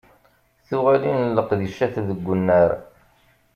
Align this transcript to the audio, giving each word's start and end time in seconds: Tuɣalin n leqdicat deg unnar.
Tuɣalin 0.67 1.17
n 1.27 1.33
leqdicat 1.37 1.95
deg 2.07 2.25
unnar. 2.33 2.71